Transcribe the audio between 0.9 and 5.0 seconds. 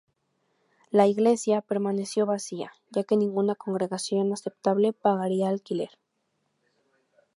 iglesia permaneció vacía, ya que ninguna congregación aceptable